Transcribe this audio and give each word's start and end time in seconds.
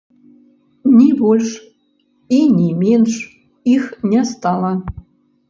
Ні 0.97 1.09
больш 1.19 1.51
і 2.39 2.41
ні 2.57 2.67
менш 2.81 3.13
іх 3.75 3.85
не 4.15 4.27
стала. 4.33 4.73